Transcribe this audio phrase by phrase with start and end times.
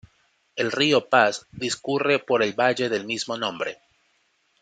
[0.63, 3.77] El rio Pas discurre por el valle del mismo nombre